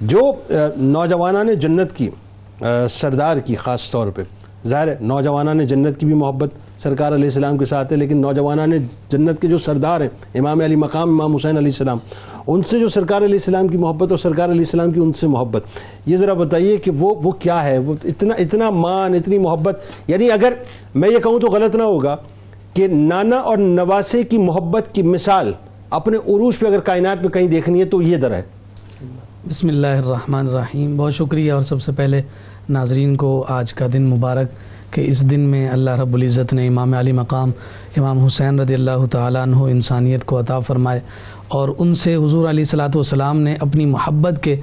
جو 0.00 0.32
نوجوانان 0.76 1.54
جنت 1.54 1.92
کی 1.92 2.10
سردار 2.90 3.36
کی، 3.36 3.54
خاص 3.56 3.90
طور 3.90 4.06
پہ۔ 4.14 4.22
ظاہر 4.66 4.88
ہے، 4.88 4.96
نوجوانان 5.00 5.64
جنت 5.66 6.00
کی 6.00 6.06
بھی 6.06 6.14
محبت 6.14 6.48
سرکار 6.78 7.12
علیہ 7.12 7.24
السلام 7.24 7.58
کے 7.58 7.64
ساتھ 7.64 7.92
ہے، 7.92 7.96
لیکن 7.96 8.20
نوجوانان 8.20 8.72
جنت 9.08 9.40
کے 9.40 9.48
جو 9.48 9.58
سردار 9.58 10.00
ہیں، 10.00 10.08
امام 10.34 10.60
علی 10.60 10.76
مقام، 10.76 11.08
امام 11.10 11.34
حسین 11.34 11.56
علیہ 11.56 11.68
السلام، 11.68 11.98
ان 12.46 12.62
سے 12.62 12.80
جو 12.80 12.88
سرکار 12.88 13.22
علیہ 13.22 13.34
السلام 13.34 13.68
کی 13.68 13.76
محبت 13.76 14.10
اور 14.10 14.18
سرکار 14.18 14.48
علیہ 14.48 14.60
السلام 14.60 14.90
کی 14.90 15.00
ان 15.00 15.12
سے 15.12 15.26
محبت۔ 15.26 15.62
یہ 16.06 16.16
ذرا 16.16 16.32
بتائیے 16.32 16.76
کہ 16.76 16.90
وہ 16.90 17.14
وہ 17.22 17.30
کیا 17.30 17.62
ہے؟ 17.64 17.78
وہ 17.78 17.94
اتنا 18.04 18.34
اتنا 18.38 18.70
مان، 18.70 19.14
اتنی 19.14 19.38
محبت۔ 19.38 19.80
یعنی 20.08 20.30
اگر 20.30 20.52
میں 20.94 21.08
یہ 21.08 21.18
کہوں 21.18 21.40
تو 21.40 21.46
غلط 21.46 21.76
نہ 21.76 21.82
ہوگا 21.82 22.16
کہ 22.74 22.86
نانا 22.86 23.36
اور 23.36 23.56
نواسے 23.56 24.22
کی 24.22 24.38
محبت 24.38 24.94
کی 24.94 25.02
مثال 25.02 25.52
اپنے 25.90 26.16
عروج 26.16 26.58
پہ 26.58 26.66
اگر 26.66 26.80
کائنات 26.80 27.22
میں 27.22 27.30
کہیں 27.30 27.46
دیکھنی 27.46 27.80
ہے 27.80 27.84
تو 27.84 28.02
یہ 28.02 28.16
در 28.16 28.30
ہے۔ 28.30 28.42
بسم 29.46 29.68
اللہ 29.68 29.86
الرحمن 29.86 30.48
الرحیم۔ 30.48 30.96
بہت 30.96 31.14
شکریہ 31.14 31.52
اور 31.52 31.62
سب 31.62 31.82
سے 31.82 31.92
پہلے 31.92 32.20
ناظرین 32.68 33.14
کو 33.16 33.28
آج 33.48 33.72
کا 33.74 33.86
دن 33.92 34.02
مبارک 34.02 34.52
کہ 34.92 35.00
اس 35.00 35.30
دن 35.30 35.40
میں 35.40 35.68
اللہ 35.68 36.00
رب 36.00 36.14
العزت 36.14 36.52
نے 36.52 36.66
امام 36.68 36.94
علی 36.94 37.12
مقام 37.12 37.50
امام 37.96 38.18
حسین 38.18 38.60
رضی 38.60 38.74
اللہ 38.74 39.04
تعالیٰ 39.10 39.42
عنہ 39.42 39.62
انسانیت 39.70 40.24
کو 40.24 40.40
عطا 40.40 40.58
فرمائے 40.58 41.00
اور 41.48 41.68
ان 41.78 41.94
سے 41.94 42.14
حضور 42.16 42.48
علیہ 42.48 42.64
صلاۃ 42.64 42.94
والسلام 42.94 43.40
نے 43.40 43.54
اپنی 43.60 43.86
محبت 43.86 44.42
کے 44.42 44.56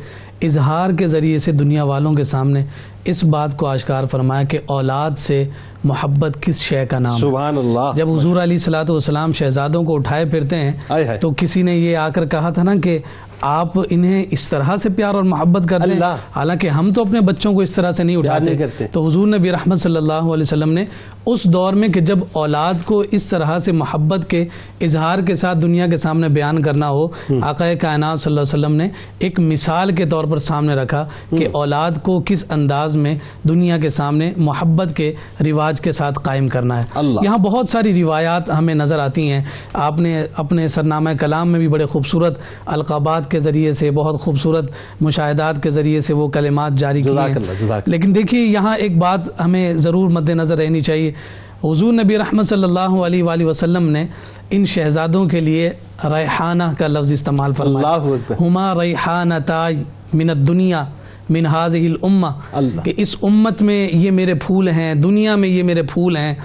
اظہار 0.44 0.90
کے 0.98 1.08
ذریعے 1.08 1.38
سے 1.38 1.52
دنیا 1.52 1.84
والوں 1.84 2.14
کے 2.14 2.24
سامنے 2.24 2.64
اس 3.06 3.24
بات 3.24 3.56
کو 3.58 3.68
آشکار 3.68 4.04
فرمایا 4.12 4.44
کہ 4.44 4.60
اولاد 4.68 5.18
سے 5.18 5.44
محبت 5.84 6.38
کس 6.42 6.60
شے 6.62 6.86
کا 6.86 7.00
نام 7.00 7.18
سبحان 7.18 7.58
اللہ۔ 7.58 7.92
جب 7.96 8.10
حضور 8.10 8.42
علیہ 8.44 8.58
صلاۃ 8.58 8.90
والسلام 8.90 9.32
شہزادوں 9.34 9.84
کو 9.84 9.96
اٹھائے 9.96 10.26
پھرتے 10.26 10.56
ہیں 10.56 11.18
تو 11.22 11.32
کسی 11.38 11.62
نے 11.62 11.76
یہ 11.76 11.98
آ 11.98 12.08
کر 12.10 12.26
کہا 12.26 12.50
تھا 12.50 12.64
نا 12.64 12.76
کہ 12.84 12.98
آپ 13.46 13.80
انہیں 13.90 14.26
اس 14.32 14.50
طرح 14.50 14.78
سے 14.82 14.90
پیار 14.90 15.14
اور 15.14 15.24
محبت 15.24 15.70
کرتے 15.70 15.90
ہیں 15.94 16.00
حالانکہ 16.36 16.68
ہم 16.68 16.94
تو 16.94 17.02
اپنے 17.02 17.22
بچوں 17.22 17.54
کو 17.54 17.62
اس 17.62 17.76
طرح 17.76 17.92
سے 17.92 18.04
نہیں 18.04 18.16
اٹھاتے۔ 18.16 18.58
تو 18.92 19.08
حضور 19.08 19.28
نبی 19.28 19.52
رحمت 19.52 19.80
صلی 19.80 19.98
اللہ 19.98 20.14
علیہ 20.14 20.42
وسلم 20.42 20.72
نے 20.72 20.86
اس 21.26 21.44
دور 21.44 21.74
میں 21.74 21.88
کہ 21.88 22.02
جب 22.02 22.20
اولاد 22.32 22.74
کو 22.86 23.04
اس 23.12 23.26
طرح 23.26 23.60
سے 23.60 23.72
محبت 23.72 24.30
کے 24.30 24.46
اظہار 24.82 25.20
کے 25.20 25.36
ساتھ 25.36 25.58
دنیا 25.58 25.88
کے 25.88 25.98
سامنے 25.98 26.30
بیان 26.30 26.62
کرنا 26.62 26.90
ہو 26.90 27.08
آقا 27.42 27.74
کائنات 27.82 28.20
صلی 28.20 28.32
اللہ 28.32 28.42
علیہ 28.42 28.66
وسلم 28.66 28.76
نے 28.76 28.88
ایک 29.20 29.40
مثال 29.40 29.96
کے 29.96 30.06
طور 30.06 30.24
پر 30.24 30.38
سامنے 30.38 30.74
رکھا 30.74 31.08
کہ 31.30 31.48
اولاد 31.52 31.92
کو 32.04 32.22
کس 32.26 32.44
انداز 32.50 32.98
میں 32.98 33.16
دنیا 33.50 33.78
کے 33.78 33.90
سامنے 33.90 34.34
محبت 34.38 34.96
کے 34.96 35.14
رواج 35.40 35.82
کے 35.82 35.92
ساتھ 35.92 36.20
قائم 36.24 36.48
کرنا 36.48 36.78
ہے۔ 36.78 36.84
یہاں 37.24 37.38
بہت 37.38 37.70
ساری 37.70 38.02
روایات 38.04 38.50
ہمیں 38.50 38.76
نظر 38.76 39.00
آتی 39.00 39.32
ہیں۔ 39.32 39.44
آپ 39.74 40.00
نے 40.00 40.26
اپنے 40.36 40.68
سرنامہ 40.68 41.10
کلام 41.20 41.50
میں 41.50 41.60
بھی 41.60 41.68
بڑے 41.68 41.86
خوبصورت 41.86 42.40
القابات 42.66 43.32
کے 43.34 43.40
ذریعے 43.40 43.74
سے 43.74 43.92
بہت 43.92 44.22
خوبصورت 44.22 44.72
مشاہدات 45.02 45.64
کے 45.64 45.72
ذریعے 45.72 46.02
سے 46.02 46.14
وہ 46.14 46.28
کلمات 46.28 46.74
جاری 46.74 47.02
کیے 47.02 47.14
لیکن 47.86 48.16
دیکھیے 48.16 48.42
یہاں 48.42 48.76
ایک 48.78 48.98
بات 48.98 49.22
ہمیں 49.46 49.74
ضرور 49.74 50.10
مد 50.10 50.30
نظر 50.30 50.58
رہنی 50.58 50.82
چاہیے۔ 50.82 51.12
حضور 51.64 51.94
نبی 51.94 52.18
رحمت 52.18 52.46
صلی 52.48 52.64
اللہ 52.64 52.92
علیہ 53.06 53.24
وآلہ 53.24 53.46
وسلم 53.46 53.90
نے 53.90 54.06
ان 54.50 54.66
شہزادوں 54.66 55.26
کے 55.26 55.40
لیے 55.40 55.70
ریحانہ 56.04 56.64
کا 56.78 56.88
لفظ 56.88 57.12
استعمال 57.12 57.54
فرمایا۔ 57.54 57.98
ہما 58.42 58.74
ریحانہ 58.82 59.34
تاج 59.46 59.76
من 60.14 60.30
الدنیا 60.30 60.84
من 61.30 61.46
هذه 61.46 61.86
الامہ۔ 61.86 62.28
کہ 62.84 62.94
اس 62.98 63.16
امت 63.22 63.62
میں 63.62 63.90
یہ 63.94 64.12
میرے 64.12 64.34
پھول 64.34 64.68
ہیں 64.68 64.94
دنیا 64.96 65.36
میں 65.36 65.50
یہ 65.50 65.64
میرے 65.64 65.84
پھول 65.84 66.18
ہیں۔ 66.18 66.36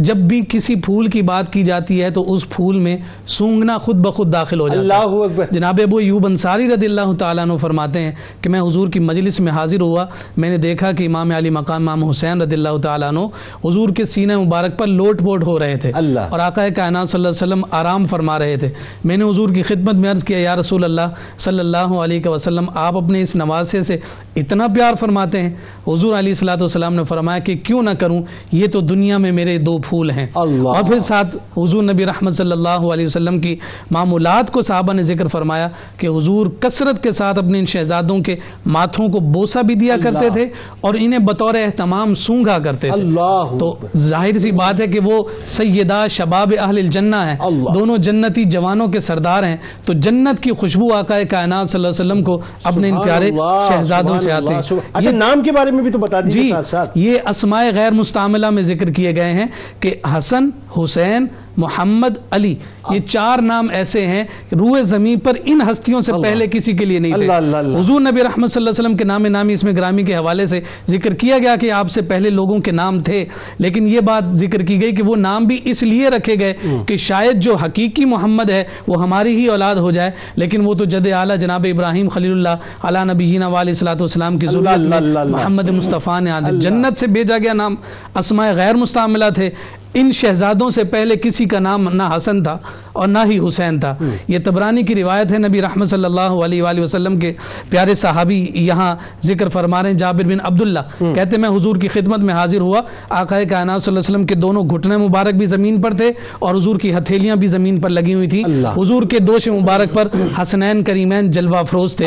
جب 0.00 0.16
بھی 0.16 0.40
کسی 0.48 0.74
پھول 0.74 1.06
کی 1.06 1.22
بات 1.22 1.52
کی 1.52 1.62
جاتی 1.62 2.02
ہے 2.02 2.10
تو 2.10 2.34
اس 2.34 2.48
پھول 2.48 2.78
میں 2.78 2.96
سونگنا 3.26 3.78
خود 3.78 3.96
بخود 3.96 4.32
داخل 4.32 4.60
ہو 4.60 4.68
جاتا 4.68 4.80
اللہ 4.80 5.24
اکبر۔ 5.24 5.44
جناب 5.50 5.80
ابو 5.82 6.00
یوب 6.00 6.26
انصاری 6.26 6.68
رضی 6.68 6.86
اللہ 6.86 7.12
تعالیٰ 7.18 7.44
عنہ 7.44 7.52
فرماتے 7.56 8.00
ہیں 8.00 8.12
کہ 8.40 8.50
میں 8.50 8.60
حضور 8.60 8.88
کی 8.88 8.98
مجلس 8.98 9.40
میں 9.40 9.52
حاضر 9.52 9.80
ہوا۔ 9.80 10.06
میں 10.36 10.50
نے 10.50 10.56
دیکھا 10.56 10.92
کہ 10.92 11.06
امام 11.06 11.30
علی 11.30 11.50
مقام 11.50 11.88
امام 11.88 12.10
حسین 12.10 12.42
رضی 12.42 12.54
اللہ 12.54 12.76
تعالیٰ 12.82 13.08
عنہ 13.08 13.20
حضور 13.64 13.88
کے 13.88 14.04
سینہ 14.04 14.38
مبارک 14.38 14.78
پر 14.78 14.86
لوٹ 14.86 15.20
پوٹ 15.20 15.44
ہو 15.44 15.58
رہے 15.58 15.76
تھے 15.76 15.92
اللہ۔ 15.94 16.20
اور 16.20 16.38
آقا 16.38 16.68
کائنات 16.68 17.08
صلی 17.08 17.18
اللہ 17.18 17.28
علیہ 17.28 17.54
وسلم 17.54 17.64
آرام 17.70 18.06
فرما 18.06 18.38
رہے 18.38 18.56
تھے۔ 18.56 18.68
میں 19.04 19.16
نے 19.16 19.24
حضور 19.24 19.48
کی 19.48 19.62
خدمت 19.62 19.94
میں 19.94 20.10
عرض 20.10 20.24
کیا 20.24 20.38
یا 20.38 20.56
رسول 20.56 20.84
اللہ 20.84 21.00
صلی 21.38 21.60
اللہ 21.60 21.78
علیہ 21.78 22.28
وسلم 22.28 22.66
آپ 22.74 22.96
اپنے 22.96 23.20
اس 23.20 23.36
نوازے 23.36 23.82
سے 23.82 23.96
اتنا 24.36 24.66
پیار 24.66 24.94
فرماتے 25.00 25.42
ہیں۔ 25.42 25.50
حضور 25.88 26.18
علیہ 26.18 26.34
صلاح 26.34 26.54
والسلام 26.60 26.94
نے 26.94 27.04
فرمایا 27.04 27.38
کہ 27.38 27.56
کیوں 27.56 27.82
نہ 27.82 27.90
کروں 27.90 28.22
یہ 28.52 28.66
تو 28.66 28.80
دنیا 28.80 29.18
میں 29.18 29.32
میرے 29.32 29.58
دو 29.58 29.78
پھول 29.78 29.89
ہیں۔ 29.94 30.26
اللہ۔ 30.34 30.68
اور 30.68 30.82
پھر 30.82 30.98
ساتھ 31.00 31.36
حضور 31.58 31.82
نبی 31.82 32.06
رحمت 32.06 32.34
صلی 32.34 32.52
اللہ 32.52 32.68
علیہ 32.68 33.06
وسلم 33.06 33.40
کی 33.40 33.56
معمولات 33.90 34.50
کو 34.50 34.62
صحابہ 34.62 34.92
نے 34.92 35.02
ذکر 35.02 35.28
فرمایا 35.28 35.68
کہ 35.96 36.06
حضور 36.06 36.46
کثرت 36.60 37.02
کے 37.02 37.12
ساتھ 37.12 37.38
اپنے 37.38 37.58
ان 37.58 37.66
شہزادوں 37.66 38.18
کے 38.18 38.36
ماتھوں 38.66 39.08
کو 39.08 39.20
بوسا 39.20 39.60
بھی 39.62 39.74
دیا 39.74 39.96
کرتے 40.02 40.30
تھے 40.32 40.48
اور 40.80 40.94
انہیں 40.98 41.18
بطور 41.18 41.54
اہتمام 41.54 42.14
سونگا 42.14 42.58
کرتے 42.58 42.78
تھے۔ 42.80 43.00
اللہ۔ 43.00 43.44
تو 43.58 43.76
ظاہر 43.96 44.38
سی 44.38 44.50
بات 44.50 44.80
ہے 44.80 44.86
کہ 44.86 45.00
وہ 45.00 45.24
سیدہ 45.46 46.06
شباب 46.10 46.52
اہل 46.58 46.78
الجنہ 46.78 47.16
ہیں۔ 47.16 47.36
دونوں 47.74 47.96
جنتی 47.98 48.44
جوانوں 48.44 48.88
کے 48.88 49.00
سردار 49.00 49.42
ہیں۔ 49.42 49.56
تو 49.84 49.92
جنت 49.92 50.42
کی 50.42 50.50
خوشبو 50.50 50.94
آقا 50.94 51.22
کائنات 51.30 51.70
صلی 51.70 51.78
اللہ 51.78 51.88
علیہ 51.88 52.12
وسلم 52.12 52.24
کو 52.24 52.40
اپنے 52.64 52.88
ان 52.88 52.96
پیارے 53.04 53.30
شہزادوں 53.68 54.18
سے 54.18 54.32
آتے 54.32 54.54
ہیں۔ 54.54 54.62
اچھا 54.92 55.10
نام 55.10 55.42
کے 55.42 55.52
بارے 55.52 55.70
میں 55.70 55.82
بھی 55.82 55.90
تو 55.90 55.98
بتا 55.98 56.20
دیجیے 56.20 56.42
جی 56.42 56.50
ساتھ 56.50 56.66
ساتھ۔ 56.66 56.98
یہ 56.98 57.18
اسماء 57.28 57.64
غیر 57.74 57.90
مستعملہ 57.90 58.50
میں 58.50 58.62
ذکر 58.62 58.90
کیے 58.90 59.16
گئے 59.16 59.32
ہیں 59.32 59.46
کہ 59.80 59.94
حسن 60.16 60.48
حسین 60.78 61.26
محمد 61.56 62.18
علی 62.30 62.54
یہ 62.90 63.00
چار 63.00 63.38
نام 63.38 63.66
ایسے 63.72 64.06
ہیں 64.06 64.24
روح 64.58 64.80
زمین 64.82 65.18
پر 65.18 65.32
ان 65.44 65.60
ہستیوں 65.70 66.00
سے 66.00 66.12
پہلے 66.22 66.46
کسی 66.46 66.72
کے 66.72 66.84
لیے 66.84 66.98
نہیں 66.98 67.12
اللہ 67.12 67.32
اللہ 67.32 67.56
اللہ. 67.56 67.70
تھے 67.70 67.80
حضور 67.80 68.00
نبی 68.00 68.24
رحمت 68.24 68.50
صلی 68.50 68.60
اللہ 68.60 68.70
علیہ 68.70 68.84
وسلم 68.84 68.96
کے 68.96 69.04
نام 69.04 69.26
نامی 69.26 69.52
اس 69.52 69.64
میں 69.64 69.72
گرامی 69.72 70.02
کے 70.02 70.16
حوالے 70.16 70.46
سے 70.46 70.60
ذکر 70.88 71.14
کیا 71.14 71.38
گیا 71.38 71.56
کہ 71.56 71.72
آپ 71.72 71.90
سے 71.90 72.02
پہلے 72.02 72.30
لوگوں 72.30 72.58
کے 72.58 72.70
نام 72.70 73.02
تھے۔ 73.02 73.24
لیکن 73.58 73.86
یہ 73.86 74.00
بات 74.00 74.24
ذکر 74.34 74.62
کی 74.62 74.82
گئی 74.82 74.96
کہ 74.96 75.02
وہ 75.02 75.16
نام 75.16 75.44
بھی 75.44 75.60
اس 75.64 75.82
لیے 75.82 76.08
رکھے 76.08 76.34
گئے 76.40 76.54
کہ 76.86 76.96
شاید 76.96 77.40
جو 77.40 77.54
حقیقی 77.54 78.04
محمد 78.04 78.50
ہے 78.50 78.64
وہ 78.86 79.02
ہماری 79.02 79.36
ہی 79.36 79.46
اولاد 79.46 79.76
ہو 79.76 79.90
جائے 79.90 80.10
لیکن 80.36 80.66
وہ 80.66 80.74
تو 80.74 80.84
جد 80.84 81.12
اعلیٰ 81.12 81.38
جناب 81.38 81.66
ابراہیم 81.72 82.08
خلیل 82.08 82.32
اللہ 82.32 82.86
علیہ 82.86 83.12
نبی 83.12 83.36
علیہ 83.36 83.74
والسلام 83.82 84.38
کی 84.38 84.46
ضرورت 84.46 85.02
محمد 85.28 85.68
مصطفیٰ 85.68 86.20
نے 86.20 86.30
جنت 86.58 87.00
سے 87.00 87.06
بھیجا 87.06 87.38
گیا 87.38 87.52
نام۔ 87.52 87.74
اسماء 88.16 88.52
غیر 88.52 88.74
مستعملہ 88.74 89.24
تھے۔ 89.34 89.50
ان 89.94 90.12
شہزادوں 90.12 90.70
سے 90.70 90.84
پہلے 90.84 91.16
کسی 91.16 91.44
کا 91.44 91.58
نام 91.58 91.88
نہ 91.92 92.02
حسن 92.16 92.42
تھا 92.42 92.58
اور 92.92 93.08
نہ 93.08 93.18
ہی 93.30 93.38
حسین 93.48 93.80
تھا۔ 93.80 93.96
یہ 94.28 94.38
تبرانی 94.44 94.82
کی 94.82 94.94
روایت 94.94 95.32
ہے 95.32 95.38
نبی 95.38 95.62
رحمت 95.62 95.88
صلی 95.88 96.04
اللہ 96.04 96.20
علیہ 96.20 96.62
وآلہ 96.62 96.80
وسلم 96.80 97.18
کے 97.18 97.32
پیارے 97.70 97.94
صحابی 97.94 98.50
یہاں 98.54 98.94
ذکر 99.22 99.48
فرما 99.48 99.82
رہے 99.82 99.90
ہیں۔ 99.90 99.98
جابر 99.98 100.24
بن 100.24 100.40
عبداللہ 100.42 100.78
کہتے 101.14 101.36
میں 101.36 101.48
حضور 101.48 101.76
کی 101.76 101.88
خدمت 101.88 102.18
میں 102.18 102.34
حاضر 102.34 102.60
ہوا۔ 102.60 102.80
آقا 103.08 103.42
کائنات 103.50 103.82
صلی 103.82 103.92
اللہ 103.92 103.98
علیہ 103.98 103.98
وسلم 103.98 104.26
کے 104.26 104.34
دونوں 104.34 104.62
گھٹنے 104.70 104.96
مبارک 104.96 105.34
بھی 105.34 105.46
زمین 105.46 105.80
پر 105.80 105.94
تھے 105.94 106.10
اور 106.38 106.54
حضور 106.54 106.76
کی 106.76 106.94
ہتھیلیاں 106.94 107.36
بھی 107.36 107.46
زمین 107.46 107.80
پر 107.80 107.90
لگی 107.90 108.14
ہوئی 108.14 108.28
تھی 108.28 108.44
اللہ۔ 108.44 108.68
حضور 108.68 109.02
کے 109.02 109.18
دوش 109.18 109.48
مبارک 109.48 109.92
پر 109.94 110.08
حسنین 110.42 110.82
کریمین 110.84 111.30
جلوہ 111.30 111.56
افروز 111.56 111.96
تھے۔ 111.96 112.06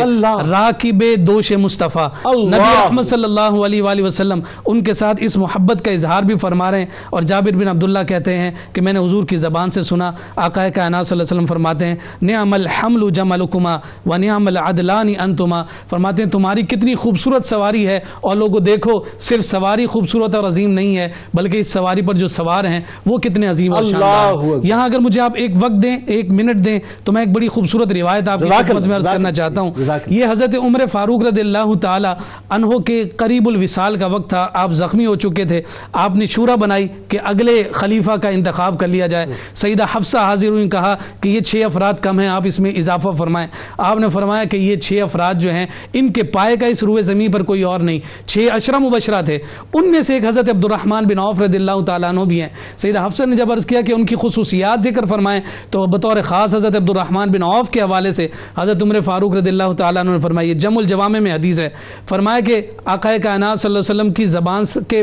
راکب 0.50 1.04
دوش 1.28 1.52
مصطفیٰ۔ 1.52 2.08
نبی 2.48 2.58
رحمت 2.58 3.06
صلی 3.06 3.24
اللہ 3.24 3.62
علیہ 3.66 3.82
وآلہ 3.82 4.02
وسلم 4.02 4.40
ان 4.66 4.84
کے 4.84 4.94
ساتھ 4.94 5.18
اس 5.20 5.38
محبت 5.38 5.86
کا 5.86 5.92
اظہار 5.92 6.24
بھی 6.24 6.36
فرما 6.36 6.72
رہے 6.72 6.80
ہیں 6.80 6.86
اور 7.10 7.22
جابر 7.22 7.52
بن 7.52 7.68
عبداللہ 7.74 8.04
کہتے 8.08 8.38
ہیں 8.38 8.52
کہ 8.74 8.82
میں 8.82 8.94
نے 8.94 9.00
حضور 9.00 9.24
کی 9.24 9.38
زبان 9.38 9.72
سے 9.72 9.82
سنا 9.82 10.12
آقا 10.36 10.70
کائنات 10.70 11.08
صلی 11.08 11.16
اللہ 11.16 11.24
علیہ 11.24 11.36
وسلم 11.36 11.46
فرماتے 11.46 11.86
ہیں 11.86 11.96
نعم 12.22 12.54
الحمل 12.54 13.10
جملکما 13.10 13.78
و 14.06 14.18
نعم 14.18 14.48
العدلان 14.48 15.14
انتما۔ 15.20 15.62
فرماتے 15.90 16.24
ہیں 16.24 16.30
تمہاری 16.30 16.62
کتنی 16.62 16.96
خوبصورت 16.96 17.46
سواری 17.46 17.88
ہے 17.88 18.00
اور 18.22 18.36
لوگوں 18.36 18.60
دیکھو 18.60 19.00
صرف 19.20 19.46
سواری 19.46 19.86
خوبصورت 19.86 20.36
اور 20.36 20.44
عظیم 20.44 20.72
نہیں 20.72 20.98
ہے 20.98 21.08
بلکہ 21.34 21.58
اس 21.58 21.72
سواری 21.74 22.02
پر 22.02 22.16
جو 22.16 22.28
سوار 22.28 22.64
ہیں 22.64 22.82
وہ 23.06 23.18
کتنے 23.18 23.48
عظیم 23.48 23.74
اور 23.74 23.84
شاندار۔ 23.84 24.66
یہاں 24.66 24.86
اگر 24.86 25.00
مجھے 25.00 25.22
آپ 25.22 25.32
ایک 25.36 25.52
وقت 25.60 25.82
دیں 25.84 25.98
ایک 26.06 26.32
منٹ 26.32 26.66
دیں 26.66 26.80
تو 27.04 27.12
میں 27.12 27.22
ایک 27.22 27.32
بڑی 27.32 27.48
خوبصورت 27.48 27.92
روایت 27.92 28.30
آپ 28.30 28.40
کی 28.40 28.50
خدمت 28.68 28.88
میں 28.88 28.96
عرض 28.96 29.06
کرنا 29.06 29.32
چاہتا 29.32 29.62
ہوں۔ 29.62 29.72
یہ 30.08 30.26
حضرت 30.32 30.56
عمر 30.56 30.86
فاروق 30.92 31.24
رضی 31.24 31.42
اللہ 31.42 31.74
تعالی 31.82 32.08
عنہ 32.50 32.78
کے 32.78 33.04
قریب 33.04 33.48
الوصال 33.48 33.96
کا 33.96 34.06
وقت 34.06 34.30
تھا۔ 34.30 34.48
آپ 34.54 34.72
زخمی 34.72 35.06
ہو 35.06 35.16
چکے 35.16 35.46
تھے۔ 35.46 35.62
آپ 35.94 36.16
نے 36.16 36.26
شورا 36.26 36.56
بنائی 36.56 36.88
کہ 37.08 37.18
اگلے 37.24 37.63
خلیفہ 37.72 38.12
کا 38.12 38.30
انتخاب 38.30 38.80
کر 38.80 38.88
لیا 38.88 39.08
جائے۔ 39.08 39.26
سیدہ 39.54 39.84
حفصہ 39.96 40.18
حاضر 40.18 40.48
ہوئی 40.48 40.70
کہا 40.70 40.96
کہ 41.22 41.30
یہ 41.30 41.40
چھ 41.40 41.62
افراد 41.66 41.94
کم 42.02 42.20
ہیں، 42.20 42.28
آپ 42.28 42.42
اس 42.46 42.60
میں 42.60 42.72
اضافہ 42.72 43.10
فرمائیں۔ 43.18 43.48
آپ 43.78 43.98
نے 43.98 44.10
فرمایا 44.10 44.44
کہ 44.44 44.58
یہ 44.58 44.76
چھ 44.76 45.00
افراد 45.04 45.34
جو 45.34 45.54
ہیں، 45.54 45.66
ان 45.94 46.14
کے 46.14 46.24
پائے 46.24 46.58
کا 46.58 46.66
اس 46.66 46.84
روئے 46.84 47.02
زمین 47.02 47.32
پر 47.32 47.44
کوئی 47.44 47.64
اور 47.64 47.80
نہیں۔ 47.80 48.00
چھ 48.26 48.48
اشرا 48.52 48.78
مبشرہ 48.78 49.22
تھے۔ 49.22 49.40
ان 49.74 49.92
میں 49.92 50.02
سے 50.02 50.14
ایک 50.14 50.26
حضرت 50.26 50.50
عبد 50.50 50.66
الرحمن 50.66 51.04
بن 51.04 51.20
عوف 51.20 51.42
رضی 51.42 51.58
اللہ 51.58 51.82
تعالیٰ 51.88 52.10
عنہ 52.10 52.22
بھی 52.22 52.42
ہیں۔ 52.42 52.50
سیدہ 52.78 53.06
حفصہ 53.06 53.24
نے 53.24 53.36
جب 53.36 53.52
عرض 53.52 53.66
کیا 53.66 53.82
کہ 53.82 53.92
ان 53.92 54.06
کی 54.06 54.16
خصوصیات 54.22 54.80
ذکر 54.84 55.06
فرمائیں، 55.06 55.42
تو 55.70 55.86
بطور 55.86 56.18
خاص 56.24 56.56
حضرت 56.56 56.76
عبد 56.76 56.90
الرحمن 56.90 57.30
بن 57.32 57.44
عوف 57.44 57.70
کے 57.70 57.82
حوالے 57.82 58.14
سے 58.14 58.28
حضرت 58.58 58.84
عمر 58.84 59.02
فاروق 59.02 59.34
رضی 59.34 59.50
اللہ 59.50 59.72
تعالیٰ 59.78 60.02
عنہ 60.02 60.12
نے 60.12 60.20
فرمایا، 60.20 60.48
یہ 60.48 60.54
جم 60.54 60.78
الجوامع 60.78 61.20
میں 61.20 61.34
حدیث 61.34 61.60
ہے۔ 61.60 61.70
فرمایا 62.10 62.40
کہ 62.40 62.62
آقا 62.86 63.18
کائنات 63.24 63.60
صلی 63.60 63.70
اللہ 63.70 63.80
علیہ 63.80 64.02
وسلم 64.02 64.14
کی 64.14 64.26
زبان 64.26 64.64
کے 64.88 65.02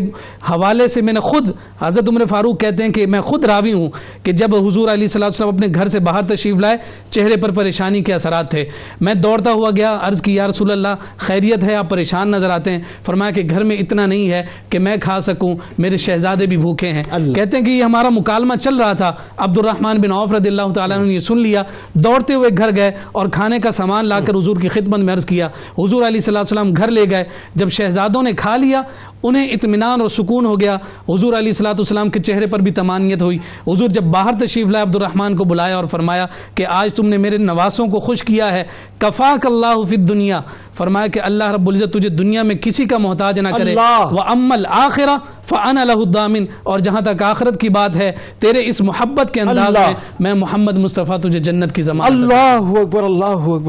حوالے 0.51 0.89
سے 0.89 1.01
میں 1.01 1.13
نے 1.13 1.21
خود 1.21 1.51
حضرت 1.81 2.09
عمر 2.09 2.25
فاروق 2.25 2.50
فاروق 2.51 2.61
کہتے 2.61 2.85
ہیں 2.85 2.93
کہ 2.93 3.07
میں 3.07 3.21
خود 3.21 3.45
راوی 3.45 3.73
ہوں 3.73 3.91
کہ 4.23 4.33
جب 4.33 4.55
حضور 4.55 4.89
علیہ 4.89 5.09
صلی 5.09 5.23
اللہ 5.23 5.49
اپنے 5.49 5.67
گھر 5.75 5.89
سے 5.89 5.99
باہر 5.99 6.23
تشریف 6.23 6.57
لائے 6.57 6.77
چہرے 7.11 7.37
پر 7.37 7.51
پریشانی 7.51 8.03
کے 8.03 8.15
اثرات 8.15 8.51
تھے۔ 8.51 8.65
میں 9.01 9.15
دوڑتا 9.15 9.53
ہوا 9.53 9.71
گیا 9.77 9.99
عرض 10.01 10.23
کی 10.23 10.35
یا 10.35 10.49
رسول 10.49 10.71
اللہ 10.71 10.89
خیریت 11.17 11.65
ہے 11.65 11.75
آپ 11.75 11.91
پریشان 11.91 12.31
نظر 12.31 12.51
آتے 12.51 12.71
ہیں۔ 12.71 12.79
فرمایا 13.03 13.31
کہ 13.31 13.43
گھر 13.51 13.63
میں 13.63 13.77
اتنا 13.77 14.07
نہیں 14.07 14.31
ہے 14.31 14.47
کہ 14.69 14.79
میں 14.79 14.97
کھا 15.01 15.21
سکوں 15.21 15.57
میرے 15.79 15.97
شہزادے 15.97 16.47
بھی 16.47 16.57
بھوکے 16.57 16.93
ہیں۔ 16.93 17.03
اللہ۔ 17.11 17.35
کہتے 17.35 17.57
ہیں 17.57 17.65
کہ 17.65 17.71
یہ 17.71 17.83
ہمارا 17.83 18.09
مکالمہ 18.09 18.55
چل 18.55 18.77
رہا 18.77 18.93
تھا۔ 18.93 19.13
عبد 19.37 19.59
الرحمن 19.59 20.01
بن 20.01 20.13
عوف 20.13 20.33
رضی 20.33 20.49
اللہ 20.49 20.73
تعالیٰ 20.75 20.99
نے 20.99 21.15
یہ 21.15 21.19
سن 21.19 21.39
لیا۔ 21.39 21.63
دوڑتے 21.95 22.35
ہوئے 22.35 22.51
گھر 22.59 22.77
گئے 22.77 22.91
اور 23.13 23.27
کھانے 23.29 23.59
کا 23.59 23.71
سامان 23.71 24.07
لا 24.07 24.21
کر 24.21 24.35
حضور 24.35 24.57
کی 24.57 24.69
خدمت 24.69 24.99
میں 24.99 25.15
عرض 25.15 25.27
کیا۔ 25.27 25.49
حضور 25.79 26.07
علیہ 26.07 26.21
صلی 26.21 26.37
اللہ 26.37 26.61
علیہ 26.61 26.61
وسلم 26.61 26.75
گھر 26.77 26.91
لے 26.91 27.05
گئے۔ 27.11 27.25
جب 27.55 27.69
شہزادوں 27.69 28.23
نے 28.23 28.33
کھا 28.33 28.57
لیا 28.57 28.83
انہیں 29.23 29.49
اطمینان 29.49 30.01
اور 30.01 30.09
سکون 30.09 30.47
ہو 30.47 30.61
گیا۔ 30.61 30.77
حضور 31.09 31.35
علیہ 31.35 31.53
صلاح 31.53 31.73
السلام 31.79 32.09
کے 32.09 32.21
چہرے 32.21 32.47
پر 32.47 32.59
بھی 32.59 32.71
تمانیت 32.71 33.23
ہوئی۔ 33.23 33.39
حضور 33.67 33.89
جب 33.89 34.03
باہر 34.03 34.45
تشریف 34.45 34.67
لائے 34.67 34.83
عبد 34.83 34.97
الرحمن 34.97 35.37
کو 35.37 35.45
بلایا 35.45 35.77
اور 35.77 35.85
فرمایا 35.85 36.27
کہ 36.55 36.67
آج 36.67 36.95
تم 36.95 37.09
نے 37.09 37.17
میرے 37.17 37.39
نواسوں 37.39 37.87
کو 37.87 38.01
خوش 38.01 38.23
کیا 38.23 38.51
ہے۔ 38.53 38.65
کفاک 38.99 39.47
اللہ 39.47 39.83
فی 39.89 39.97
دنیا 39.97 40.41
فرمایا 40.77 41.07
کہ 41.07 41.21
اللہ 41.23 41.45
رب 41.45 41.69
العزت 41.69 41.93
تجھے 41.93 42.09
دنیا 42.09 42.43
میں 42.43 42.55
کسی 42.55 42.85
کا 42.85 42.99
محتاج 42.99 43.39
نہ 43.39 43.49
کرے۔ 43.49 43.75
وہ 44.11 44.23
امل 44.27 44.67
آخرہ 44.67 45.17
فن 45.49 45.79
الدامن 45.79 46.45
اور 46.63 46.79
جہاں 46.79 47.01
تک 47.01 47.23
آخرت 47.23 47.61
کی 47.61 47.69
بات 47.69 47.97
ہے 47.97 48.13
تیرے 48.39 48.61
اس 48.65 48.81
محبت 48.81 49.35
کے 49.35 49.41
انداز 49.41 49.75
میں 49.77 49.95
میں 50.21 50.35
محمد 50.35 50.79
مصطفیٰ 50.79 51.19
تجھے 51.21 51.39
جنت 51.39 51.75
کی 51.75 51.83
زمان 51.83 52.13
اللہ 52.13 52.79
اکبر 52.81 53.03
اللہ 53.03 53.25
اکبر۔ 53.25 53.69